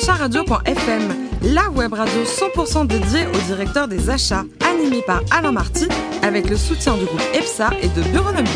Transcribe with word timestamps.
acharadio.fm, 0.00 1.02
la 1.42 1.68
web 1.68 1.92
radio 1.92 2.22
100% 2.24 2.86
dédiée 2.86 3.26
au 3.26 3.38
directeur 3.46 3.86
des 3.86 4.08
achats, 4.08 4.44
animée 4.66 5.02
par 5.02 5.20
Alain 5.30 5.52
Marty, 5.52 5.88
avec 6.22 6.48
le 6.48 6.56
soutien 6.56 6.96
du 6.96 7.04
groupe 7.04 7.22
EPSA 7.34 7.70
et 7.82 7.88
de 7.88 8.02
Bureaunomique. 8.10 8.50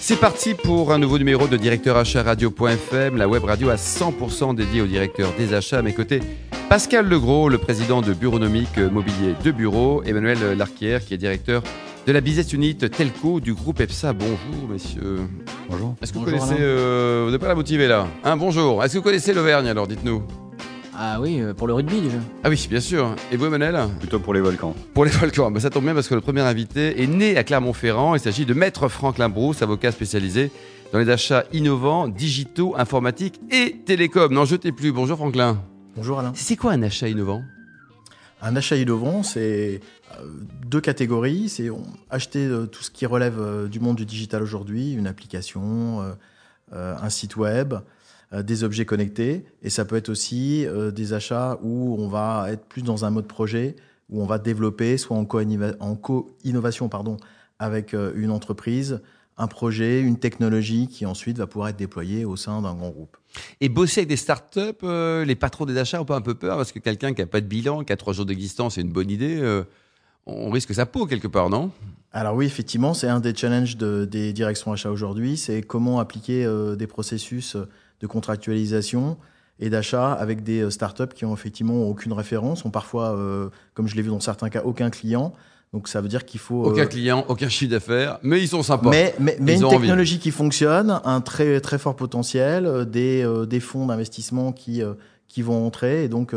C'est 0.00 0.20
parti 0.20 0.54
pour 0.54 0.92
un 0.92 0.98
nouveau 0.98 1.18
numéro 1.18 1.48
de 1.48 1.56
Directeur 1.56 1.96
la 3.16 3.28
web 3.28 3.44
radio 3.44 3.70
à 3.70 3.74
100% 3.74 4.54
dédiée 4.54 4.80
au 4.80 4.86
directeur 4.86 5.32
des 5.36 5.54
achats. 5.54 5.78
À 5.78 5.82
mes 5.82 5.92
côtés, 5.92 6.20
Pascal 6.68 7.08
Legros, 7.08 7.48
le 7.48 7.58
président 7.58 8.00
de 8.00 8.12
Bureaunomique 8.12 8.78
Mobilier 8.78 9.34
de 9.42 9.50
Bureau, 9.50 10.04
Emmanuel 10.04 10.56
Larquière, 10.56 11.04
qui 11.04 11.14
est 11.14 11.18
directeur 11.18 11.64
de 12.08 12.12
la 12.14 12.22
business 12.22 12.50
unit 12.54 12.74
Telco 12.74 13.38
du 13.38 13.52
groupe 13.52 13.80
EPSA. 13.80 14.14
Bonjour, 14.14 14.66
messieurs. 14.66 15.28
Bonjour. 15.68 15.94
Est-ce 16.00 16.14
que 16.14 16.18
vous 16.18 16.24
connaissez. 16.24 16.54
euh, 16.58 17.24
vous 17.26 17.30
n'êtes 17.30 17.40
pas 17.40 17.48
la 17.48 17.54
motiver 17.54 17.86
là 17.86 18.06
Hein, 18.24 18.38
Bonjour. 18.38 18.82
Est-ce 18.82 18.94
que 18.94 18.98
vous 19.00 19.04
connaissez 19.04 19.34
l'Auvergne 19.34 19.68
alors 19.68 19.86
Dites-nous? 19.86 20.22
Ah 20.96 21.20
oui, 21.20 21.38
euh, 21.42 21.52
pour 21.52 21.66
le 21.66 21.74
rugby 21.74 22.00
déjà. 22.00 22.16
Ah 22.44 22.48
oui, 22.48 22.66
bien 22.70 22.80
sûr. 22.80 23.14
Et 23.30 23.36
vous, 23.36 23.44
Emmanuel? 23.44 23.78
Plutôt 24.00 24.20
pour 24.20 24.32
les 24.32 24.40
volcans. 24.40 24.74
Pour 24.94 25.04
les 25.04 25.10
volcans, 25.10 25.50
bah, 25.50 25.60
ça 25.60 25.68
tombe 25.68 25.84
bien 25.84 25.92
parce 25.92 26.08
que 26.08 26.14
le 26.14 26.22
premier 26.22 26.40
invité 26.40 27.02
est 27.02 27.06
né 27.06 27.36
à 27.36 27.44
Clermont-Ferrand. 27.44 28.14
Il 28.14 28.20
s'agit 28.20 28.46
de 28.46 28.54
Maître 28.54 28.88
Franklin 28.88 29.28
Brousse, 29.28 29.60
avocat 29.60 29.92
spécialisé 29.92 30.50
dans 30.94 30.98
les 31.00 31.10
achats 31.10 31.44
innovants, 31.52 32.08
digitaux, 32.08 32.74
informatiques 32.78 33.38
et 33.50 33.82
télécom. 33.84 34.32
N'en 34.32 34.46
jetez 34.46 34.72
plus. 34.72 34.92
Bonjour 34.92 35.18
Franklin. 35.18 35.62
Bonjour 35.94 36.20
Alain. 36.20 36.32
C'est 36.34 36.56
quoi 36.56 36.72
un 36.72 36.82
achat 36.82 37.06
innovant? 37.10 37.42
Un 38.40 38.54
achat 38.56 38.76
innovant, 38.76 39.24
c'est 39.24 39.80
deux 40.66 40.80
catégories. 40.80 41.48
C'est 41.48 41.68
acheter 42.10 42.46
euh, 42.46 42.66
tout 42.66 42.82
ce 42.82 42.90
qui 42.90 43.06
relève 43.06 43.38
euh, 43.38 43.68
du 43.68 43.80
monde 43.80 43.96
du 43.96 44.04
digital 44.04 44.42
aujourd'hui, 44.42 44.92
une 44.92 45.06
application, 45.06 46.02
euh, 46.02 46.12
euh, 46.72 46.96
un 47.00 47.10
site 47.10 47.36
web, 47.36 47.74
euh, 48.32 48.42
des 48.42 48.64
objets 48.64 48.84
connectés. 48.84 49.44
Et 49.62 49.70
ça 49.70 49.84
peut 49.84 49.96
être 49.96 50.08
aussi 50.08 50.66
euh, 50.66 50.90
des 50.90 51.12
achats 51.12 51.58
où 51.62 51.96
on 51.98 52.08
va 52.08 52.46
être 52.50 52.64
plus 52.66 52.82
dans 52.82 53.04
un 53.04 53.10
mode 53.10 53.26
projet, 53.26 53.76
où 54.10 54.22
on 54.22 54.26
va 54.26 54.38
développer, 54.38 54.98
soit 54.98 55.16
en 55.16 55.24
co-innovation 55.24 56.88
pardon, 56.88 57.16
avec 57.58 57.94
euh, 57.94 58.12
une 58.16 58.30
entreprise, 58.30 59.00
un 59.36 59.46
projet, 59.46 60.00
une 60.00 60.18
technologie 60.18 60.88
qui 60.88 61.06
ensuite 61.06 61.38
va 61.38 61.46
pouvoir 61.46 61.68
être 61.68 61.76
déployée 61.76 62.24
au 62.24 62.36
sein 62.36 62.60
d'un 62.60 62.74
grand 62.74 62.90
groupe. 62.90 63.16
Et 63.60 63.68
bosser 63.68 64.00
avec 64.00 64.08
des 64.08 64.16
startups, 64.16 64.60
euh, 64.82 65.24
les 65.24 65.36
patrons 65.36 65.64
des 65.64 65.78
achats 65.78 66.00
ont 66.00 66.04
pas 66.04 66.16
un 66.16 66.20
peu 66.20 66.34
peur 66.34 66.56
parce 66.56 66.72
que 66.72 66.80
quelqu'un 66.80 67.14
qui 67.14 67.22
a 67.22 67.26
pas 67.26 67.40
de 67.40 67.46
bilan, 67.46 67.84
qui 67.84 67.92
a 67.92 67.96
trois 67.96 68.12
jours 68.14 68.26
d'existence, 68.26 68.74
c'est 68.74 68.80
une 68.80 68.92
bonne 68.92 69.10
idée. 69.10 69.38
euh, 69.40 69.62
on 70.28 70.50
risque 70.50 70.74
sa 70.74 70.86
peau 70.86 71.06
quelque 71.06 71.28
part, 71.28 71.50
non? 71.50 71.70
Alors 72.12 72.34
oui, 72.36 72.46
effectivement, 72.46 72.94
c'est 72.94 73.08
un 73.08 73.20
des 73.20 73.34
challenges 73.34 73.76
de- 73.76 74.04
des 74.04 74.32
directions 74.32 74.72
achats 74.72 74.90
aujourd'hui, 74.90 75.36
c'est 75.36 75.62
comment 75.62 76.00
appliquer 76.00 76.44
euh, 76.44 76.76
des 76.76 76.86
processus 76.86 77.56
de 78.00 78.06
contractualisation 78.06 79.16
et 79.60 79.70
d'achat 79.70 80.12
avec 80.12 80.42
des 80.42 80.60
euh, 80.60 80.70
startups 80.70 81.12
qui 81.14 81.24
ont 81.24 81.34
effectivement 81.34 81.82
aucune 81.88 82.12
référence, 82.12 82.64
ont 82.64 82.70
parfois, 82.70 83.10
euh, 83.16 83.48
comme 83.74 83.88
je 83.88 83.96
l'ai 83.96 84.02
vu 84.02 84.08
dans 84.08 84.20
certains 84.20 84.48
cas, 84.50 84.62
aucun 84.64 84.88
client. 84.90 85.32
Donc 85.74 85.86
ça 85.88 86.00
veut 86.00 86.08
dire 86.08 86.24
qu'il 86.24 86.40
faut... 86.40 86.64
Aucun 86.64 86.82
euh, 86.84 86.86
client, 86.86 87.24
aucun 87.28 87.48
chiffre 87.50 87.72
d'affaires, 87.72 88.18
mais 88.22 88.40
ils 88.40 88.48
sont 88.48 88.62
sympas. 88.62 88.88
mais, 88.88 89.14
mais, 89.18 89.36
mais 89.40 89.52
Ils 89.54 89.58
une 89.58 89.64
envie. 89.64 89.78
technologie 89.80 90.18
qui 90.18 90.30
fonctionne, 90.30 91.00
un 91.04 91.20
très, 91.20 91.60
très 91.60 91.78
fort 91.78 91.94
potentiel, 91.96 92.86
des, 92.88 93.26
des 93.46 93.60
fonds 93.60 93.84
d'investissement 93.86 94.52
qui, 94.52 94.80
qui 95.26 95.42
vont 95.42 95.66
entrer, 95.66 96.04
et 96.04 96.08
donc 96.08 96.34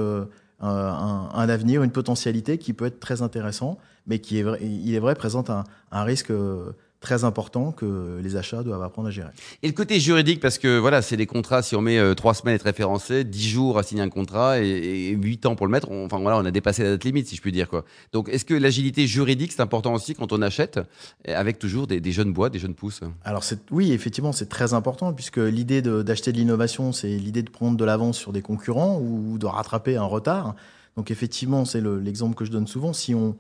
un, 0.62 1.30
un- 1.34 1.50
avenir, 1.50 1.84
une 1.84 1.92
potentialité 1.92 2.58
qui 2.58 2.74
peut 2.74 2.86
être 2.86 3.00
très 3.00 3.22
intéressant, 3.22 3.78
mais 4.08 4.20
qui, 4.20 4.40
est 4.40 4.46
il 4.62 4.94
est 4.94 5.00
vrai, 5.00 5.16
présente 5.16 5.50
un, 5.50 5.64
un 5.92 6.04
risque 6.04 6.32
euh, 6.32 6.72
très 7.02 7.24
important 7.24 7.72
que 7.72 8.20
les 8.24 8.36
achats 8.36 8.62
doivent 8.64 8.84
apprendre 8.84 9.08
à 9.08 9.12
gérer. 9.12 9.32
Et 9.64 9.68
le 9.68 9.74
côté 9.74 10.00
juridique, 10.00 10.40
parce 10.40 10.58
que 10.60 10.78
voilà, 10.78 11.02
c'est 11.02 11.18
des 11.18 11.26
contrats, 11.26 11.64
si 11.64 11.76
on 11.76 11.82
met 11.82 11.98
euh, 11.98 12.14
trois 12.14 12.36
semaines 12.36 12.54
à 12.54 12.56
être 12.58 12.62
référencé, 12.64 13.24
dix 13.24 13.50
jours 13.50 13.80
à 13.80 13.84
signer 13.84 14.04
un 14.04 14.10
contrat 14.10 14.62
et, 14.62 14.68
et 14.68 15.10
huit 15.10 15.46
ans 15.48 15.56
pour 15.56 15.66
le 15.66 15.72
mettre, 15.72 15.90
on, 15.90 16.06
enfin 16.06 16.20
voilà, 16.20 16.38
on 16.38 16.46
a 16.46 16.52
dépassé 16.52 16.84
la 16.84 16.92
date 16.92 17.04
limite, 17.04 17.28
si 17.28 17.36
je 17.36 17.42
puis 17.42 17.52
dire. 17.52 17.68
quoi. 17.70 17.86
Donc 18.14 18.30
est-ce 18.30 18.46
que 18.46 18.54
l'agilité 18.54 19.08
juridique, 19.08 19.52
c'est 19.52 19.62
important 19.64 19.94
aussi 19.96 20.14
quand 20.14 20.32
on 20.32 20.42
achète, 20.44 20.80
avec 21.28 21.58
toujours 21.58 21.88
des, 21.88 22.00
des 22.00 22.12
jeunes 22.12 22.34
bois, 22.34 22.50
des 22.52 22.60
jeunes 22.60 22.76
pousses? 22.76 23.02
Alors 23.24 23.44
oui, 23.72 23.92
effectivement, 23.94 24.32
c'est 24.32 24.48
très 24.50 24.74
important, 24.76 25.12
puisque 25.12 25.38
l'idée 25.38 25.82
de- 25.82 26.04
d'acheter 26.04 26.32
de 26.32 26.38
l'innovation, 26.38 26.92
c'est 26.92 27.10
l'idée 27.18 27.42
de 27.42 27.50
prendre 27.50 27.78
de 27.78 27.84
l'avance 27.84 28.18
sur 28.18 28.32
des 28.32 28.44
concurrents 28.44 29.00
ou 29.02 29.40
de 29.40 29.48
rattraper 29.48 29.98
un 29.98 30.04
retard. 30.04 30.56
Donc 30.98 31.10
effectivement, 31.10 31.66
c'est 31.66 31.82
le- 31.82 32.00
l'exemple 32.00 32.36
que 32.36 32.46
je 32.46 32.52
donne 32.52 32.68
souvent. 32.68 32.94
Si 32.94 33.16
on, 33.16 33.36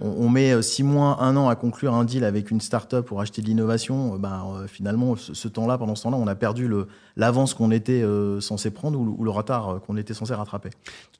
on, 0.00 0.08
on 0.08 0.28
met 0.28 0.52
euh, 0.52 0.62
six 0.62 0.82
mois, 0.82 1.22
un 1.22 1.36
an 1.36 1.48
à 1.48 1.54
conclure 1.56 1.94
un 1.94 2.04
deal 2.04 2.24
avec 2.24 2.50
une 2.50 2.60
start-up 2.60 3.06
pour 3.06 3.20
acheter 3.20 3.42
de 3.42 3.46
l'innovation, 3.46 4.14
euh, 4.14 4.18
ben, 4.18 4.44
euh, 4.56 4.66
finalement, 4.66 5.16
ce, 5.16 5.34
ce 5.34 5.48
temps-là, 5.48 5.78
pendant 5.78 5.94
ce 5.94 6.02
temps-là, 6.04 6.16
on 6.16 6.26
a 6.26 6.34
perdu 6.34 6.70
l'avance 7.16 7.54
qu'on 7.54 7.70
était 7.70 8.02
euh, 8.02 8.40
censé 8.40 8.70
prendre 8.70 8.98
ou, 8.98 9.04
le- 9.04 9.10
ou 9.12 9.24
le 9.24 9.30
retard 9.30 9.80
qu'on 9.86 9.96
était 9.96 10.14
censé 10.14 10.34
rattraper. 10.34 10.70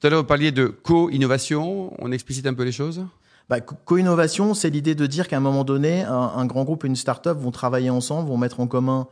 Tout 0.00 0.06
à 0.06 0.10
l'heure, 0.10 0.20
vous 0.20 0.26
parliez 0.26 0.52
de 0.52 0.66
co-innovation, 0.66 1.92
on 1.98 2.12
explicite 2.12 2.46
un 2.46 2.54
peu 2.54 2.62
les 2.64 2.72
choses? 2.72 3.04
Bah, 3.48 3.60
co- 3.60 3.74
Co-innovation, 3.84 4.54
c'est 4.54 4.70
l'idée 4.70 4.94
de 4.94 5.06
dire 5.06 5.28
qu'à 5.28 5.36
un 5.36 5.40
moment 5.40 5.64
donné, 5.64 6.02
un, 6.04 6.14
un 6.36 6.46
grand 6.46 6.64
groupe 6.64 6.84
et 6.84 6.88
une 6.88 6.96
start-up 6.96 7.36
vont 7.38 7.50
travailler 7.50 7.90
ensemble, 7.90 8.28
vont 8.28 8.36
mettre 8.38 8.60
en 8.60 8.66
commun 8.66 9.08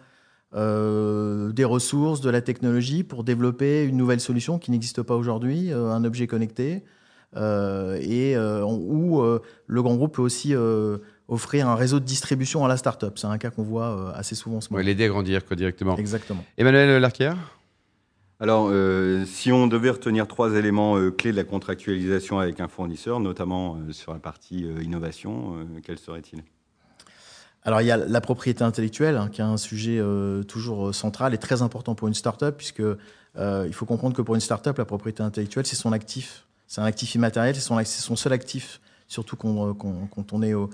euh, 0.54 1.53
des 1.53 1.65
ressources, 1.65 2.20
de 2.20 2.31
la 2.31 2.41
technologie 2.41 3.04
pour 3.04 3.25
développer 3.25 3.84
une 3.84 3.97
nouvelle 3.97 4.20
solution 4.20 4.59
qui 4.59 4.70
n'existe 4.70 5.03
pas 5.03 5.15
aujourd'hui, 5.16 5.72
euh, 5.72 5.91
un 5.93 6.04
objet 6.04 6.26
connecté, 6.26 6.82
et 7.37 8.37
euh, 8.37 8.65
où 8.65 9.21
euh, 9.21 9.41
le 9.67 9.83
grand 9.83 9.95
groupe 9.97 10.15
peut 10.17 10.23
aussi 10.23 10.55
euh, 10.55 10.99
offrir 11.29 11.69
un 11.69 11.77
réseau 11.77 12.01
de 12.01 12.05
distribution 12.05 12.65
à 12.65 12.69
la 12.69 12.77
start-up. 12.77 13.19
C'est 13.19 13.29
un 13.29 13.39
cas 13.39 13.51
qu'on 13.51 13.63
voit 13.63 13.97
euh, 13.97 14.13
assez 14.15 14.35
souvent 14.35 14.57
en 14.57 14.61
ce 14.61 14.69
moment. 14.71 14.79
Ouais, 14.79 14.85
L'aider 14.85 15.05
à 15.05 15.09
grandir 15.09 15.45
quoi, 15.45 15.57
directement. 15.57 15.97
Exactement. 15.97 16.45
Emmanuel 16.59 17.01
Larquière 17.01 17.37
Alors, 18.41 18.69
euh, 18.71 19.25
si 19.27 19.53
on 19.53 19.69
devait 19.69 19.91
retenir 19.91 20.27
trois 20.27 20.55
éléments 20.55 20.97
euh, 20.99 21.11
clés 21.11 21.31
de 21.31 21.37
la 21.37 21.45
contractualisation 21.45 22.41
avec 22.41 22.61
un 22.61 22.69
fournisseur, 22.69 23.21
notamment 23.21 23.77
euh, 23.77 23.93
sur 23.93 24.12
la 24.12 24.19
partie 24.19 24.65
euh, 24.65 24.83
innovation, 24.83 25.55
euh, 25.57 25.81
quels 25.85 25.99
seraient-ils? 25.99 26.43
Alors, 27.62 27.83
il 27.83 27.87
y 27.87 27.91
a 27.91 27.97
la 27.99 28.21
propriété 28.23 28.65
intellectuelle, 28.65 29.17
hein, 29.17 29.29
qui 29.31 29.43
est 29.43 29.45
un 29.45 29.59
sujet 29.59 29.99
euh, 30.01 30.43
toujours 30.43 30.89
euh, 30.89 30.93
central 30.93 31.35
et 31.35 31.39
très 31.39 31.61
important 31.62 31.95
pour 31.95 32.09
une 32.09 32.15
start-up, 32.15 32.57
puisque 32.57 32.81
euh, 32.81 33.65
il 33.67 33.75
faut 33.75 33.85
comprendre 33.87 34.17
que 34.17 34.23
pour 34.23 34.35
une 34.35 34.41
start-up, 34.41 34.79
la 34.79 34.87
propriété 34.87 35.23
intellectuelle, 35.23 35.67
c'est 35.67 35.77
son 35.77 35.93
actif. 35.93 36.47
C'est 36.70 36.81
un 36.81 36.84
actif 36.84 37.16
immatériel, 37.16 37.56
c'est 37.56 37.60
son, 38.00 38.14
seul 38.14 38.32
actif, 38.32 38.81
surtout 39.08 39.34
quand, 39.34 39.75
quand- 39.75 40.08
quand 40.14 40.32
on 40.32 40.41
est 40.41 40.54
au, 40.54 40.70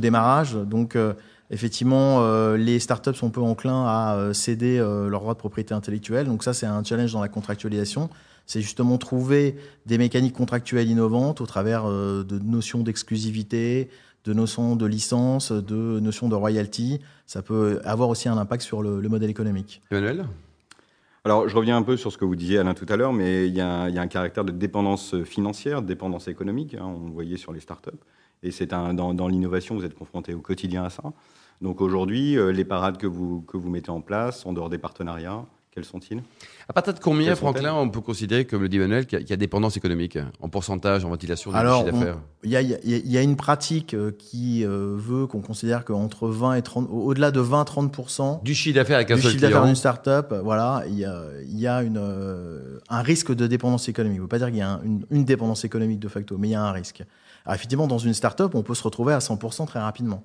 démarrage. 0.00 0.54
Donc, 0.54 0.96
euh, 0.96 1.12
effectivement, 1.50 2.22
euh, 2.22 2.56
les 2.56 2.80
startups 2.80 3.14
sont 3.14 3.30
peu 3.30 3.40
enclins 3.40 3.84
à 3.86 4.16
euh, 4.16 4.32
céder 4.32 4.78
leurs 4.78 5.20
droits 5.20 5.34
de 5.34 5.38
propriété 5.38 5.72
intellectuelle. 5.72 6.26
Donc, 6.26 6.42
ça, 6.42 6.52
c'est 6.52 6.66
un 6.66 6.82
challenge 6.82 7.12
dans 7.12 7.20
la 7.20 7.28
contractualisation. 7.28 8.10
C'est 8.44 8.60
justement 8.60 8.98
trouver 8.98 9.54
des 9.86 9.98
mécaniques 9.98 10.34
contractuelles 10.34 10.90
innovantes 10.90 11.40
au 11.40 11.46
travers 11.46 11.84
de 11.88 12.38
notions 12.40 12.80
d'exclusivité, 12.82 13.88
de 14.24 14.32
notions 14.32 14.74
de 14.74 14.84
licence, 14.86 15.52
de 15.52 16.00
notions 16.00 16.28
de 16.28 16.34
royalty. 16.34 16.98
Ça 17.26 17.42
peut 17.42 17.80
avoir 17.84 18.08
aussi 18.08 18.28
un 18.28 18.36
impact 18.36 18.64
sur 18.64 18.82
le, 18.82 19.00
le 19.00 19.08
modèle 19.08 19.30
économique. 19.30 19.80
Emmanuel? 19.92 20.24
Alors, 21.24 21.48
je 21.48 21.54
reviens 21.56 21.76
un 21.76 21.82
peu 21.82 21.96
sur 21.98 22.10
ce 22.10 22.16
que 22.18 22.24
vous 22.24 22.34
disiez, 22.34 22.58
Alain, 22.58 22.72
tout 22.72 22.86
à 22.88 22.96
l'heure, 22.96 23.12
mais 23.12 23.46
il 23.46 23.54
y, 23.54 23.60
a 23.60 23.82
un- 23.82 24.06
caractère 24.06 24.44
de 24.44 24.52
dépendance 24.52 25.22
financière, 25.24 25.82
de 25.82 25.86
dépendance 25.86 26.28
économique, 26.28 26.74
hein, 26.74 26.86
on 26.86 27.06
le 27.06 27.12
voyait 27.12 27.36
sur 27.36 27.52
les 27.52 27.60
startups. 27.60 27.90
Et 28.42 28.50
c'est 28.50 28.66
dans, 28.66 29.12
dans 29.12 29.28
l'innovation, 29.28 29.74
vous 29.76 29.84
êtes 29.84 29.94
confronté 29.94 30.32
au 30.32 30.40
quotidien 30.40 30.84
à 30.84 30.90
ça. 30.90 31.02
Donc 31.60 31.82
aujourd'hui, 31.82 32.38
euh, 32.38 32.52
les 32.52 32.64
parades 32.64 32.96
que 32.96 33.06
vous, 33.06 33.42
que 33.42 33.58
vous 33.58 33.68
mettez 33.68 33.90
en 33.90 34.00
place, 34.00 34.46
en 34.46 34.54
dehors 34.54 34.70
des 34.70 34.78
partenariats, 34.78 35.44
quels 35.72 35.84
sont-ils? 35.84 36.20
À 36.68 36.72
partir 36.72 36.92
de 36.94 36.98
combien, 36.98 37.36
Franklin, 37.36 37.72
on 37.74 37.88
peut 37.88 38.00
considérer, 38.00 38.44
comme 38.44 38.62
le 38.62 38.68
dit 38.68 38.76
Emmanuel, 38.78 39.06
qu'il 39.06 39.18
y, 39.18 39.20
a- 39.20 39.24
qu'il 39.24 39.30
y 39.30 39.32
a 39.34 39.36
dépendance 39.36 39.76
économique 39.76 40.18
En 40.40 40.48
pourcentage, 40.48 41.04
en 41.04 41.10
ventilation 41.10 41.52
du 41.52 41.56
Alors, 41.56 41.82
chiffre 41.84 41.92
d'affaires? 41.92 42.18
Il 42.42 42.50
y 42.50 42.56
a, 42.56 42.60
il 42.60 42.70
y 42.70 42.74
a- 42.74 42.78
il 42.84 43.10
y 43.12 43.16
a 43.18 43.22
une 43.22 43.36
pratique 43.36 43.94
euh, 43.94 44.10
qui 44.10 44.64
euh, 44.64 44.96
veut 44.98 45.28
qu'on 45.28 45.40
considère 45.40 45.84
qu'entre 45.84 46.26
20 46.28 46.54
et 46.54 46.62
30, 46.62 46.88
au- 46.90 47.04
au-delà 47.04 47.30
de 47.30 47.40
20-30% 47.40 48.40
Du 48.42 48.52
chiffre 48.54 48.74
d'affaires 48.74 48.96
avec 48.96 49.12
un 49.12 49.14
du 49.14 49.22
seul 49.22 49.30
chiffre 49.30 49.42
d'affaires 49.42 49.64
d'une 49.64 49.76
start-up, 49.76 50.32
euh, 50.32 50.40
voilà, 50.42 50.82
il 50.88 50.98
y 50.98 51.04
a, 51.04 51.22
il 51.44 51.58
y 51.60 51.68
a 51.68 51.82
une, 51.84 51.98
euh, 51.98 52.80
un 52.88 53.02
risque 53.02 53.32
de 53.32 53.46
dépendance 53.46 53.88
économique. 53.88 54.16
Ça 54.16 54.20
ne 54.20 54.22
veut 54.24 54.28
pas 54.28 54.38
dire 54.38 54.48
qu'il 54.48 54.56
y 54.56 54.62
a 54.62 54.70
un- 54.72 54.82
une, 54.82 55.04
une 55.10 55.24
dépendance 55.24 55.64
économique 55.64 56.00
de 56.00 56.08
facto, 56.08 56.36
mais 56.36 56.48
il 56.48 56.52
y 56.52 56.54
a 56.56 56.62
un 56.62 56.72
risque. 56.72 57.04
Alors 57.46 57.54
effectivement, 57.54 57.86
dans 57.86 57.98
une 57.98 58.12
start-up, 58.14 58.56
on 58.56 58.62
peut 58.64 58.74
se 58.74 58.82
retrouver 58.82 59.12
à 59.14 59.20
100% 59.20 59.66
très 59.66 59.78
rapidement. 59.78 60.24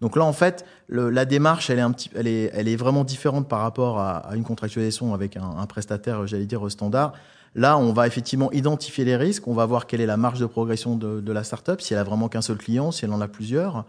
Donc 0.00 0.16
là, 0.16 0.24
en 0.24 0.32
fait, 0.32 0.64
le- 0.88 1.10
la 1.10 1.24
démarche, 1.24 1.70
elle 1.70 1.78
est, 1.78 1.82
un 1.82 1.92
petit, 1.92 2.10
elle, 2.14 2.26
est, 2.26 2.50
elle 2.52 2.68
est 2.68 2.76
vraiment 2.76 3.04
différente 3.04 3.48
par 3.48 3.60
rapport 3.60 3.98
à, 3.98 4.18
à 4.18 4.36
une 4.36 4.44
contractualisation 4.44 5.14
avec 5.14 5.36
un, 5.36 5.50
un 5.58 5.66
prestataire, 5.66 6.26
j'allais 6.26 6.46
dire, 6.46 6.70
standard. 6.70 7.12
Là, 7.54 7.78
on 7.78 7.94
va 7.94 8.06
effectivement 8.06 8.52
identifier 8.52 9.04
les 9.06 9.16
risques, 9.16 9.48
on 9.48 9.54
va 9.54 9.64
voir 9.64 9.86
quelle 9.86 10.02
est 10.02 10.06
la 10.06 10.18
marge 10.18 10.38
de 10.38 10.46
progression 10.46 10.96
de, 10.96 11.20
de 11.20 11.32
la 11.32 11.42
startup, 11.42 11.80
si 11.80 11.94
elle 11.94 12.00
a 12.00 12.04
vraiment 12.04 12.28
qu'un 12.28 12.42
seul 12.42 12.58
client, 12.58 12.92
si 12.92 13.06
elle 13.06 13.12
en 13.12 13.20
a 13.22 13.28
plusieurs. 13.28 13.86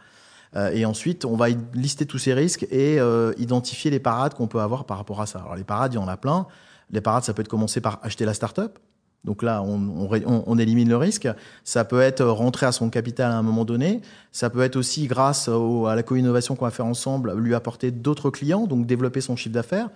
Euh, 0.56 0.72
et 0.72 0.86
ensuite, 0.86 1.26
on 1.26 1.36
va 1.36 1.48
lister 1.74 2.06
tous 2.06 2.20
ces 2.20 2.34
risques 2.34 2.66
et 2.72 2.98
euh, 3.02 3.34
identifier 3.38 3.92
les 3.92 4.00
parades 4.00 4.34
qu'on 4.34 4.48
peut 4.48 4.62
avoir 4.62 4.86
par 4.86 4.98
rapport 4.98 5.20
à 5.20 5.26
ça. 5.26 5.40
Alors, 5.40 5.56
les 5.58 5.66
parades, 5.66 5.94
il 5.94 5.98
y 5.98 6.00
en 6.00 6.08
a 6.08 6.16
plein. 6.16 6.48
Les 6.92 7.02
parades, 7.02 7.26
ça 7.26 7.34
peut 7.34 7.42
être 7.42 7.50
commencer 7.50 7.82
par 7.82 8.00
acheter 8.02 8.24
la 8.24 8.34
startup. 8.34 8.80
Donc 9.24 9.44
là, 9.44 9.62
on, 9.62 9.76
on 10.04 10.08
ré- 10.08 10.24
on- 10.26 10.44
on 10.48 10.58
élimine 10.58 10.88
le 10.90 10.98
risque. 10.98 11.28
Ça 11.64 11.84
peut 11.84 12.00
être 12.02 12.24
rentrer 12.24 12.66
à 12.66 12.72
son 12.72 12.90
capital 12.90 13.32
à 13.32 13.38
un 13.38 13.42
moment 13.42 13.66
donné. 13.66 14.02
Ça 14.32 14.50
peut 14.50 14.62
être 14.62 14.76
aussi, 14.78 15.08
grâce 15.08 15.48
au- 15.50 15.86
à 15.88 15.96
la 15.96 16.04
co-innovation 16.04 16.56
qu'on 16.56 16.66
va 16.66 16.72
faire 16.72 16.86
ensemble, 16.86 17.34
lui 17.38 17.54
apporter 17.56 17.92
d'autres 17.92 18.30
clients, 18.30 18.68
donc 18.68 18.86
développer 18.86 19.20
son 19.22 19.36
chiffre 19.36 19.54
d'affaires. 19.54 19.90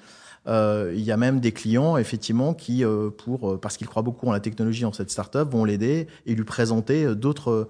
Euh, 0.47 0.91
il 0.95 1.01
y 1.03 1.12
a 1.12 1.18
même 1.18 1.39
des 1.39 1.51
clients, 1.51 1.97
effectivement, 1.97 2.53
qui, 2.56 2.83
euh, 2.83 3.09
pour, 3.09 3.59
parce 3.62 3.77
qu'ils 3.77 3.88
croient 3.88 4.01
beaucoup 4.01 4.27
en 4.27 4.31
la 4.31 4.39
technologie, 4.39 4.85
en 4.85 4.91
cette 4.91 5.12
startup, 5.12 5.47
vont 5.50 5.65
l'aider 5.65 6.07
et 6.25 6.33
lui 6.33 6.44
présenter 6.44 7.13
d'autres 7.15 7.69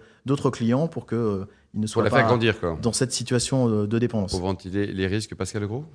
clients 0.52 0.88
pour 0.88 1.06
que 1.06 1.46
il 1.74 1.80
ne 1.82 1.88
soit 1.88 2.02
pour 2.02 2.04
la 2.06 2.10
pas 2.10 2.18
faire 2.18 2.28
grandir, 2.28 2.60
quoi. 2.60 2.78
dans 2.82 2.92
cette 2.94 3.12
situation 3.12 3.86
de 3.86 4.00
dépendance. 4.00 4.32
Pour 4.32 4.42
ventiler 4.42 4.88
les 4.88 5.08
risques, 5.08 5.36
Pascal 5.36 5.62
Legros 5.64 5.86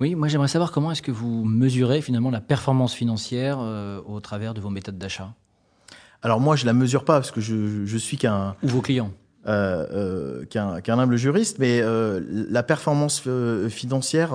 Oui, 0.00 0.16
moi 0.16 0.26
j'aimerais 0.26 0.48
savoir 0.48 0.72
comment 0.72 0.90
est-ce 0.90 1.02
que 1.02 1.12
vous 1.12 1.44
mesurez 1.44 2.02
finalement 2.02 2.30
la 2.30 2.40
performance 2.40 2.94
financière 2.94 3.58
euh, 3.60 4.00
au 4.06 4.18
travers 4.20 4.52
de 4.52 4.60
vos 4.60 4.70
méthodes 4.70 4.98
d'achat? 4.98 5.32
Alors 6.22 6.40
moi 6.40 6.56
je 6.56 6.66
la 6.66 6.72
mesure 6.72 7.04
pas 7.04 7.14
parce 7.14 7.30
que 7.30 7.40
je, 7.40 7.86
je 7.86 7.98
suis 7.98 8.16
qu'un 8.16 8.56
Ou 8.62 8.68
vos 8.68 8.80
clients 8.80 9.12
euh, 9.46 10.42
euh, 10.52 10.80
qu'un 10.80 10.98
humble 10.98 11.16
juriste, 11.16 11.58
mais 11.58 11.82
la 11.82 12.62
performance 12.62 13.22
financière, 13.68 14.34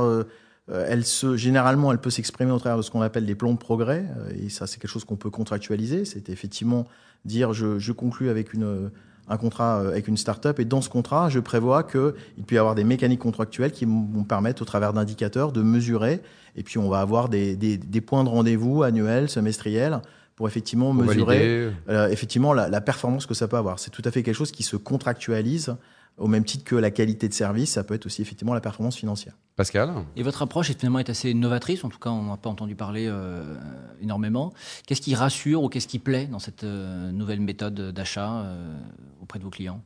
elle 0.68 1.04
se 1.04 1.36
généralement, 1.36 1.92
elle 1.92 1.98
peut 1.98 2.12
s'exprimer 2.12 2.52
au 2.52 2.60
travers 2.60 2.78
de 2.78 2.84
ce 2.84 2.92
qu'on 2.92 3.02
appelle 3.02 3.26
les 3.26 3.36
plans 3.36 3.54
de 3.54 3.58
progrès, 3.58 4.06
et 4.40 4.50
ça 4.50 4.68
c'est 4.68 4.80
quelque 4.80 4.92
chose 4.92 5.04
qu'on 5.04 5.18
peut 5.18 5.32
contractualiser. 5.32 6.06
C'est 6.06 6.30
effectivement 6.30 6.86
dire 7.26 7.54
je, 7.54 7.80
je 7.80 7.92
conclus 7.92 8.30
avec 8.30 8.54
une 8.54 8.92
un 9.30 9.38
contrat 9.38 9.80
euh, 9.80 9.90
avec 9.90 10.08
une 10.08 10.18
start-up. 10.18 10.60
Et 10.60 10.66
dans 10.66 10.82
ce 10.82 10.90
contrat, 10.90 11.30
je 11.30 11.40
prévois 11.40 11.84
qu'il 11.84 12.44
peut 12.46 12.56
y 12.56 12.58
avoir 12.58 12.76
des 12.76 12.84
mécaniques 12.84 13.20
contractuelles 13.20 13.72
qui 13.72 13.86
vont 13.86 14.24
permettre 14.28 14.62
au 14.62 14.66
travers 14.66 14.94
d'indicateurs 14.94 15.52
de 15.52 15.62
mesurer. 15.62 16.22
Et 16.56 16.64
puis 16.64 16.78
on 16.78 16.90
va 16.90 17.00
avoir 17.00 17.30
des, 17.30 17.56
des, 17.56 17.78
des 17.78 18.02
points 18.02 18.24
de 18.24 18.30
rendez-vous 18.30 18.84
annuels, 18.84 19.30
semestriels 19.30 20.02
pour 20.36 20.48
effectivement 20.48 20.96
Pour 20.96 21.04
mesurer 21.04 21.70
euh, 21.90 22.08
effectivement 22.08 22.54
la, 22.54 22.70
la 22.70 22.80
performance 22.80 23.26
que 23.26 23.34
ça 23.34 23.48
peut 23.50 23.58
avoir. 23.58 23.78
C'est 23.78 23.92
tout 23.92 24.02
à 24.06 24.12
fait 24.12 24.24
quelque 24.24 24.36
chose 24.36 24.52
qui 24.52 24.64
se 24.64 24.78
contractualise 24.78 25.76
au 26.20 26.28
même 26.28 26.44
titre 26.44 26.64
que 26.64 26.76
la 26.76 26.92
qualité 26.92 27.28
de 27.28 27.34
service, 27.34 27.72
ça 27.72 27.84
peut 27.84 27.94
être 27.94 28.06
aussi 28.06 28.22
effectivement 28.22 28.54
la 28.54 28.62
performance 28.62 28.96
financière. 28.96 29.34
Pascal 29.56 29.92
Et 30.16 30.24
votre 30.24 30.42
approche 30.42 30.70
est 30.70 30.80
finalement 30.80 31.00
est 31.00 31.10
assez 31.10 31.34
novatrice, 31.34 31.84
en 31.84 31.90
tout 31.90 32.00
cas 32.00 32.12
on 32.12 32.24
n'a 32.24 32.38
pas 32.38 32.50
entendu 32.50 32.76
parler 32.76 33.08
euh, 33.08 33.58
énormément. 34.02 34.54
Qu'est-ce 34.88 35.02
qui 35.02 35.16
rassure 35.16 35.64
ou 35.64 35.70
qu'est-ce 35.70 35.88
qui 35.88 36.00
plaît 36.00 36.28
dans 36.28 36.40
cette 36.40 36.64
euh, 36.64 37.12
nouvelle 37.12 37.42
méthode 37.42 37.92
d'achat 37.92 38.42
euh, 38.42 38.78
auprès 39.22 39.40
de 39.40 39.44
vos 39.44 39.50
clients? 39.50 39.82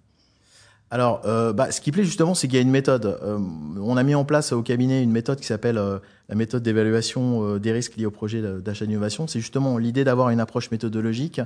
Alors, 0.93 1.23
euh, 1.25 1.53
bah, 1.53 1.71
ce 1.71 1.81
qui 1.81 1.91
plaît 1.91 2.03
justement, 2.03 2.35
c'est 2.35 2.47
qu'il 2.47 2.57
y 2.57 2.59
a 2.59 2.61
une 2.61 2.69
méthode. 2.69 3.17
Euh, 3.23 3.39
on 3.81 3.97
a 3.97 4.03
mis 4.03 4.13
en 4.13 4.25
place 4.25 4.51
au 4.51 4.61
cabinet 4.61 5.01
une 5.01 5.09
méthode 5.09 5.39
qui 5.39 5.47
s'appelle 5.47 5.79
euh, 5.79 5.97
la 6.29 6.35
méthode 6.35 6.61
d'évaluation 6.61 7.55
euh, 7.55 7.59
des 7.59 7.71
risques 7.71 7.95
liés 7.95 8.05
au 8.05 8.11
projet 8.11 8.43
d'achat 8.61 8.85
d'innovation. 8.85 9.25
C'est 9.25 9.39
justement 9.39 9.79
l'idée 9.79 10.03
d'avoir 10.03 10.29
une 10.29 10.39
approche 10.39 10.69
méthodologique 10.69 11.41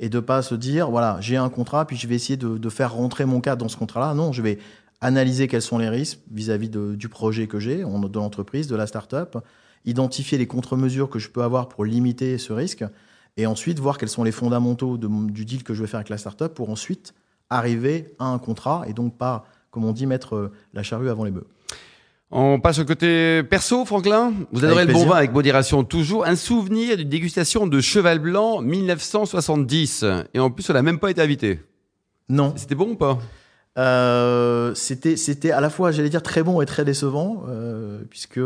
et 0.00 0.10
de 0.10 0.20
pas 0.20 0.42
se 0.42 0.54
dire, 0.54 0.90
voilà, 0.90 1.16
j'ai 1.22 1.38
un 1.38 1.48
contrat, 1.48 1.86
puis 1.86 1.96
je 1.96 2.06
vais 2.06 2.14
essayer 2.14 2.36
de, 2.36 2.68
faire 2.68 2.92
rentrer 2.92 3.24
mon 3.24 3.40
cas 3.40 3.56
dans 3.56 3.68
ce 3.68 3.78
contrat-là. 3.78 4.12
Non, 4.12 4.32
je 4.32 4.42
vais 4.42 4.58
analyser 5.00 5.48
quels 5.48 5.62
sont 5.62 5.78
les 5.78 5.88
risques 5.88 6.18
vis-à-vis 6.30 6.68
du 6.68 7.08
projet 7.08 7.46
que 7.46 7.58
j'ai, 7.58 7.78
de 7.78 8.18
l'entreprise, 8.18 8.66
de 8.66 8.76
la 8.76 8.86
start-up, 8.86 9.38
identifier 9.86 10.36
les 10.36 10.46
contre-mesures 10.46 11.08
que 11.08 11.18
je 11.18 11.30
peux 11.30 11.42
avoir 11.42 11.70
pour 11.70 11.86
limiter 11.86 12.36
ce 12.36 12.52
risque, 12.52 12.84
et 13.38 13.46
ensuite 13.46 13.78
voir 13.78 13.96
quels 13.96 14.10
sont 14.10 14.24
les 14.24 14.32
fondamentaux 14.32 14.98
du 14.98 15.46
deal 15.46 15.62
que 15.64 15.72
je 15.72 15.80
vais 15.80 15.86
faire 15.86 16.00
avec 16.00 16.10
la 16.10 16.18
start-up 16.18 16.52
pour 16.52 16.68
ensuite 16.68 17.14
arriver 17.50 18.14
à 18.18 18.26
un 18.26 18.38
contrat 18.38 18.84
et 18.86 18.92
donc 18.92 19.18
pas, 19.18 19.44
comme 19.70 19.84
on 19.84 19.92
dit, 19.92 20.06
mettre 20.06 20.36
euh, 20.36 20.52
la 20.72 20.82
charrue 20.82 21.10
avant 21.10 21.24
les 21.24 21.30
bœufs. 21.30 21.46
On 22.32 22.60
passe 22.60 22.78
au 22.78 22.84
côté 22.84 23.42
perso, 23.42 23.84
Franklin. 23.84 24.32
Vous 24.52 24.64
adorez 24.64 24.86
le 24.86 24.92
bon 24.92 25.04
vin 25.04 25.16
avec 25.16 25.32
modération 25.32 25.82
toujours. 25.82 26.24
Un 26.24 26.36
souvenir 26.36 26.96
d'une 26.96 27.08
dégustation 27.08 27.66
de 27.66 27.80
Cheval 27.80 28.20
Blanc 28.20 28.62
1970. 28.62 30.04
Et 30.32 30.38
en 30.38 30.50
plus, 30.50 30.70
on 30.70 30.74
n'a 30.74 30.82
même 30.82 31.00
pas 31.00 31.10
été 31.10 31.20
invité. 31.20 31.58
Non, 32.28 32.54
C'était 32.56 32.76
bon 32.76 32.90
ou 32.90 32.94
pas? 32.94 33.18
Euh, 33.78 34.74
c'était 34.74 35.50
à 35.50 35.60
la 35.60 35.70
fois, 35.70 35.90
j'allais 35.90 36.08
dire, 36.08 36.22
très 36.22 36.44
bon 36.44 36.60
et 36.60 36.66
très 36.66 36.84
décevant, 36.84 37.44
euh, 37.48 38.02
puisque 38.08 38.38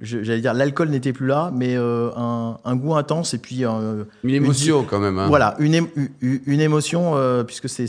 j'allais 0.00 0.40
dire 0.42 0.52
l'alcool 0.52 0.90
n'était 0.90 1.12
plus 1.12 1.26
là, 1.26 1.50
mais 1.54 1.74
euh, 1.76 2.10
un, 2.16 2.58
un 2.64 2.76
goût 2.76 2.94
intense 2.94 3.32
et 3.34 3.38
puis 3.38 3.64
euh, 3.64 4.04
Une 4.24 4.34
émotion 4.34 4.84
quand 4.84 4.98
même. 4.98 5.18
hein. 5.18 5.26
voilà 5.28 5.54
une, 5.58 5.72
ém- 5.74 5.88
une, 6.20 6.40
une 6.46 6.60
émotion, 6.60 7.12
euh, 7.16 7.44
puisque 7.44 7.68
c'est 7.68 7.86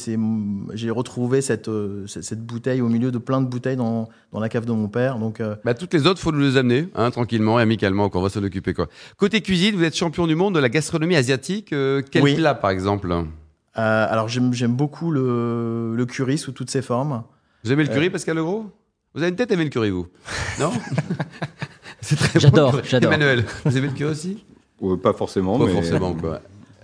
j'ai 0.74 0.89
retrouvé 0.89 1.42
cette, 1.42 1.69
cette 2.07 2.24
cette 2.24 2.42
bouteille 2.45 2.81
au 2.81 2.88
milieu 2.89 3.12
de 3.12 3.18
plein 3.18 3.42
de 3.42 3.48
bouteilles 3.48 3.75
dans, 3.75 4.07
dans 4.31 4.39
la 4.39 4.48
cave 4.50 4.65
de 4.65 4.71
mon 4.71 4.88
père, 4.88 5.19
donc 5.19 5.42
Bah, 5.65 5.74
toutes 5.74 5.94
les 5.94 6.07
autres, 6.07 6.19
faut 6.21 6.31
nous 6.31 6.39
les 6.39 6.57
amener, 6.57 6.88
hein, 6.95 7.12
tranquillement 7.12 7.59
et 7.59 7.63
amicalement, 7.63 8.09
qu'on 8.09 8.21
va 8.21 8.30
s'en 8.30 8.44
occuper. 8.44 8.74
Quoi. 8.74 8.88
Côté 9.18 9.42
cuisine, 9.42 9.75
vous 9.75 9.83
êtes 9.83 9.95
champion 9.95 10.27
du 10.27 10.36
monde 10.36 10.56
de 10.56 10.59
la 10.59 10.69
gastronomie 10.69 11.15
asiatique. 11.15 11.69
Quel 11.69 12.24
Oui. 12.24 12.36
plat, 12.36 12.56
par 12.56 12.69
exemple? 12.71 13.13
Alors 13.74 14.27
j'aime 14.30 14.75
beaucoup 14.75 15.12
le, 15.12 15.94
le 15.95 16.06
curry 16.06 16.38
sous 16.38 16.51
toutes 16.51 16.69
ses 16.71 16.81
formes. 16.81 17.24
Vous 17.63 17.71
aimez 17.71 17.83
le 17.83 17.89
curry, 17.89 18.09
Pascal 18.09 18.38
Legros? 18.38 18.65
Vous 19.13 19.21
avez 19.24 19.30
une 19.30 19.36
tête 19.36 19.50
à 19.51 19.54
aimer 19.56 19.63
le 19.63 19.69
curry, 19.69 19.89
vous? 19.89 20.07
Non? 20.59 20.71
C'est 22.07 22.15
très 22.15 22.39
J'adore, 22.39 22.71
bon, 22.71 22.80
j'adore. 22.83 23.12
Emmanuel, 23.13 23.44
vous 23.65 23.77
aimez 23.77 23.88
le 23.88 23.94
curry 23.94 24.12
aussi? 24.12 24.44
Ouais, 24.80 24.95
pas 24.95 25.12
forcément, 25.13 25.57
Pas 25.59 25.65
mais 25.65 25.74
forcément, 25.74 26.13
quoi. 26.13 26.39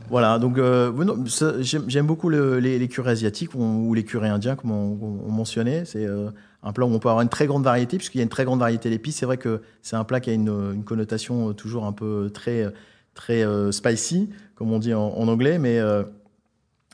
Voilà, 0.10 0.38
donc 0.38 0.58
euh, 0.58 0.92
oui, 0.94 1.06
non, 1.06 1.26
ça, 1.28 1.54
j'aime 1.62 1.86
j'aime 1.88 2.06
beaucoup 2.06 2.28
le- 2.28 2.60
les, 2.60 2.78
les 2.78 2.88
currys 2.90 3.12
asiatiques 3.12 3.56
ou, 3.56 3.64
ou 3.88 3.94
les 3.94 4.04
currys 4.04 4.28
indiens, 4.28 4.56
comme 4.58 4.72
on, 4.72 5.24
on 5.26 5.32
mentionnait. 5.32 5.86
C'est 5.86 6.06
euh, 6.06 6.30
un 6.62 6.74
plat 6.74 6.86
où 6.86 6.90
on 6.94 7.00
peut 7.00 7.08
avoir 7.08 7.22
une 7.22 7.30
très 7.30 7.48
grande 7.48 7.64
variété, 7.64 7.98
puisqu'il 7.98 8.18
y 8.18 8.22
a 8.22 8.24
une 8.24 8.30
très 8.30 8.44
grande 8.44 8.60
variété 8.60 8.90
d'épices. 8.90 9.16
C'est 9.16 9.26
vrai 9.26 9.38
que 9.38 9.62
c'est 9.82 9.96
un 9.96 10.04
plat 10.04 10.20
qui 10.20 10.30
a 10.30 10.34
une, 10.34 10.50
une 10.50 10.84
connotation 10.84 11.50
euh, 11.50 11.54
toujours 11.54 11.86
un 11.86 11.94
peu 11.94 12.30
très, 12.34 12.68
très 13.14 13.46
euh, 13.46 13.72
spicy, 13.72 14.30
comme 14.56 14.74
on 14.74 14.80
dit 14.80 14.94
en, 14.94 15.08
en 15.08 15.28
anglais, 15.30 15.58
mais 15.58 15.80
euh, 15.80 16.04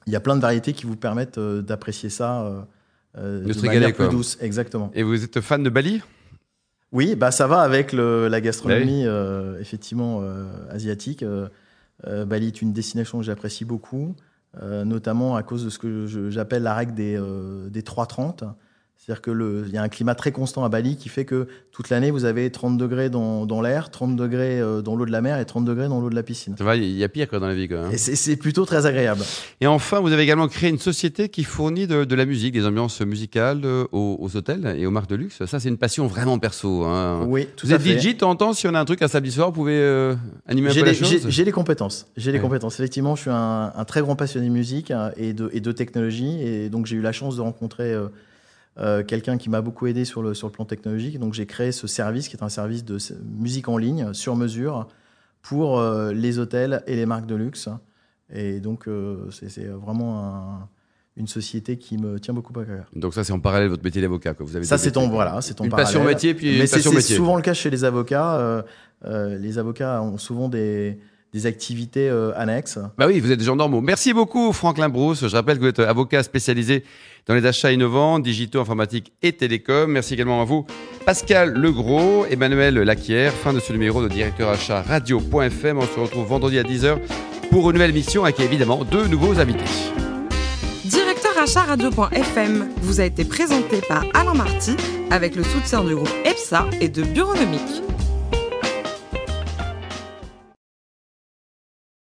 il 0.05 0.13
y 0.13 0.15
a 0.15 0.19
plein 0.19 0.35
de 0.35 0.41
variétés 0.41 0.73
qui 0.73 0.85
vous 0.85 0.95
permettent 0.95 1.39
euh, 1.39 1.61
d'apprécier 1.63 2.09
ça 2.09 2.67
De 3.17 3.51
se 3.51 3.65
manière 3.65 3.87
plus 3.89 4.05
quoi. 4.05 4.07
douce. 4.09 4.37
Exactement. 4.39 4.91
Et 4.93 5.01
vous 5.03 5.23
êtes 5.23 5.41
fan 5.41 5.63
de 5.63 5.69
Bali? 5.71 6.01
Oui, 6.91 7.15
bah 7.15 7.31
ça 7.31 7.47
va 7.47 7.61
avec 7.61 7.93
le, 7.93 8.27
la 8.27 8.37
Bah 8.37 8.41
gastronomie 8.41 9.05
euh, 9.05 9.59
effectivement 9.59 10.21
euh, 10.21 10.45
asiatique. 10.69 11.23
Euh, 11.23 11.47
euh, 12.07 12.25
Bali 12.25 12.47
est 12.47 12.61
une 12.61 12.73
destination 12.73 13.19
que 13.19 13.25
j'apprécie 13.25 13.65
beaucoup, 13.65 14.15
euh, 14.61 14.85
notamment 14.85 15.35
à 15.35 15.43
cause 15.43 15.65
de 15.65 15.69
ce 15.69 15.77
que 15.77 16.07
j'appelle 16.29 16.63
la 16.63 16.73
règle 16.73 16.93
des, 16.93 17.15
euh, 17.17 17.69
des 17.69 17.81
3-30. 17.81 18.43
C'est-à-dire 19.01 19.21
que 19.21 19.31
le- 19.31 19.63
il 19.65 19.73
y 19.73 19.77
a 19.77 19.81
un 19.81 19.87
climat 19.87 20.13
très 20.13 20.33
constant 20.33 20.65
à 20.65 20.69
Bali 20.69 20.97
qui 20.97 21.07
fait 21.07 21.23
que 21.23 21.47
toute 21.71 21.89
l'année 21.89 22.11
vous 22.11 22.25
avez 22.25 22.51
30 22.51 22.77
degrés 22.77 23.09
dans, 23.09 23.45
dans 23.45 23.61
l'air, 23.61 23.91
30 23.91 24.17
degrés 24.17 24.59
euh, 24.59 24.81
dans 24.81 24.95
l'eau 24.97 25.05
de 25.05 25.11
la 25.11 25.21
mer 25.21 25.39
et 25.39 25.45
30 25.45 25.63
degrés 25.63 25.87
dans 25.87 26.01
l'eau 26.01 26.09
de 26.09 26.15
la 26.15 26.21
piscine. 26.21 26.55
Ça 26.57 26.65
va, 26.65 26.75
il 26.75 26.91
y 26.97 27.03
a 27.05 27.07
pire 27.09 27.29
quoi, 27.29 27.39
dans 27.39 27.47
la 27.47 27.55
vie. 27.55 27.69
Quoi, 27.69 27.77
hein. 27.85 27.91
Et 27.93 27.97
c'est 27.97 28.35
plutôt 28.35 28.65
très 28.65 28.85
agréable. 28.85 29.21
Et 29.61 29.67
enfin, 29.67 30.01
vous 30.01 30.11
avez 30.11 30.23
également 30.23 30.49
créé 30.49 30.69
une 30.69 30.77
société 30.79 31.29
qui 31.29 31.45
fournit 31.45 31.87
de, 31.87 32.03
de 32.03 32.15
la 32.15 32.25
musique, 32.25 32.53
des 32.53 32.65
ambiances 32.65 32.99
musicales 33.01 33.61
euh, 33.63 33.85
aux, 33.93 34.17
aux 34.19 34.35
hôtels 34.35 34.75
et 34.77 34.85
aux 34.85 34.91
marques 34.91 35.09
de 35.09 35.15
luxe. 35.15 35.45
Ça, 35.45 35.59
c'est 35.61 35.69
une 35.69 35.77
passion 35.77 36.05
vraiment 36.05 36.37
perso. 36.37 36.83
hein. 36.83 37.25
Oui, 37.25 37.47
tout 37.55 37.67
Vous 37.67 37.73
à 37.73 37.77
êtes 37.77 37.81
fait. 37.83 37.99
DJ 38.01 38.17
temps 38.17 38.31
en 38.31 38.35
temps, 38.35 38.51
si 38.53 38.67
on 38.67 38.73
a 38.75 38.79
un 38.81 38.85
truc 38.85 39.01
un 39.01 39.07
samedi 39.07 39.31
soir, 39.31 39.47
vous 39.47 39.53
pouvez 39.53 39.77
euh, 39.79 40.13
animer 40.45 40.71
un 40.71 40.73
peu 40.73 40.81
la 40.81 40.87
les, 40.87 40.93
chose 40.93 41.25
j'ai- 41.29 41.45
les 41.45 41.51
compétences. 41.53 42.05
J'ai 42.17 42.33
les 42.33 42.37
Ouais. 42.39 42.43
compétences. 42.43 42.73
Effectivement, 42.77 43.15
je 43.15 43.21
suis 43.21 43.31
un, 43.31 43.71
un 43.73 43.85
très 43.85 44.01
grand 44.01 44.17
passionné 44.17 44.47
de 44.49 44.53
musique 44.53 44.91
euh, 44.91 45.09
et 45.15 45.31
de, 45.31 45.49
et 45.53 45.61
de 45.61 45.71
technologie. 45.71 46.37
Et 46.43 46.67
donc, 46.69 46.85
j'ai 46.85 46.97
eu 46.97 47.01
la 47.01 47.13
chance 47.13 47.37
de 47.37 47.41
rencontrer 47.41 47.93
euh, 47.93 48.09
euh, 48.79 49.03
quelqu'un 49.03 49.37
qui 49.37 49.49
m'a 49.49 49.61
beaucoup 49.61 49.87
aidé 49.87 50.05
sur 50.05 50.21
le, 50.21 50.33
sur 50.33 50.47
le 50.47 50.51
plan 50.53 50.65
technologique. 50.65 51.19
Donc, 51.19 51.33
j'ai 51.33 51.45
créé 51.45 51.71
ce 51.71 51.85
service 51.87 52.27
qui 52.29 52.35
est 52.37 52.43
un 52.43 52.49
service 52.49 52.85
de 52.85 52.97
musique 53.37 53.67
en 53.67 53.77
ligne, 53.77 54.13
sur 54.13 54.35
mesure, 54.35 54.87
pour 55.41 55.79
euh, 55.79 56.11
les 56.13 56.39
hôtels 56.39 56.83
et 56.87 56.95
les 56.95 57.05
marques 57.05 57.25
de 57.25 57.35
luxe. 57.35 57.69
Et 58.33 58.59
donc, 58.59 58.87
euh, 58.87 59.29
c'est 59.31 59.65
vraiment 59.67 60.23
un- 60.25 60.67
une 61.17 61.27
société 61.27 61.77
qui 61.77 61.97
me 61.97 62.19
tient 62.19 62.33
beaucoup 62.33 62.57
à 62.59 62.63
cœur. 62.63 62.85
Donc 62.95 63.13
ça, 63.13 63.25
c'est 63.25 63.33
en 63.33 63.39
parallèle 63.41 63.67
de 63.67 63.71
votre 63.71 63.83
métier 63.83 64.01
d'avocat. 64.01 64.33
quoi. 64.33 64.45
Vous 64.45 64.55
avez 64.55 64.63
Ça, 64.65 64.77
c'est 64.77 64.91
ton, 64.91 65.09
voilà, 65.09 65.41
c'est 65.41 65.53
ton 65.55 65.65
Une 65.65 65.69
passion 65.71 65.99
parallèle. 65.99 66.15
métier, 66.15 66.33
puis 66.33 66.57
Mais 66.59 66.67
c'est 66.67 66.79
souvent 66.81 67.35
le 67.35 67.41
cas 67.41 67.53
chez 67.53 67.69
les 67.69 67.83
avocats. 67.83 68.63
Les 69.05 69.57
avocats 69.57 70.01
ont 70.01 70.17
souvent 70.17 70.47
des, 70.47 70.99
des 71.33 71.45
activités 71.45 72.09
euh, 72.09 72.31
annexes. 72.35 72.79
Bah 72.97 73.05
oui, 73.07 73.19
vous 73.19 73.31
êtes 73.31 73.39
des 73.39 73.45
gens 73.45 73.55
normaux. 73.55 73.81
Merci 73.81 74.13
beaucoup, 74.13 74.51
Franklin 74.51 74.89
Brousse. 74.89 75.27
Je 75.27 75.35
rappelle 75.35 75.57
que 75.57 75.61
vous 75.61 75.69
êtes 75.69 75.79
avocat 75.79 76.23
spécialisé 76.23 76.83
dans 77.27 77.35
les 77.35 77.45
achats 77.45 77.71
innovants, 77.71 78.19
digitaux, 78.19 78.59
informatiques 78.59 79.11
et 79.21 79.33
télécoms. 79.33 79.87
Merci 79.87 80.15
également 80.15 80.41
à 80.41 80.45
vous, 80.45 80.65
Pascal 81.05 81.53
Legros, 81.53 82.25
Emmanuel 82.29 82.75
Laquière. 82.75 83.31
Fin 83.31 83.53
de 83.53 83.59
ce 83.59 83.71
numéro 83.71 84.01
de 84.01 84.07
directeur 84.07 84.49
achat 84.49 84.81
radio.fm. 84.81 85.77
On 85.77 85.81
se 85.85 85.99
retrouve 85.99 86.27
vendredi 86.27 86.57
à 86.57 86.63
10h 86.63 86.97
pour 87.51 87.69
une 87.69 87.75
nouvelle 87.75 87.93
mission 87.93 88.23
avec 88.23 88.39
évidemment 88.39 88.83
deux 88.83 89.07
nouveaux 89.07 89.39
invités. 89.39 89.65
Directeur 90.85 91.37
achat 91.37 91.61
radio.fm 91.61 92.69
vous 92.81 93.01
a 93.01 93.05
été 93.05 93.23
présenté 93.23 93.81
par 93.87 94.03
Alain 94.15 94.33
Marty 94.33 94.75
avec 95.11 95.35
le 95.35 95.43
soutien 95.43 95.83
du 95.83 95.93
groupe 95.93 96.09
EPSA 96.25 96.65
et 96.81 96.89
de 96.89 97.03
Bureaunomique. 97.03 97.88